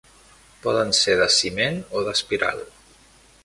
[0.63, 2.65] Poden ser de ciment o d'espiral.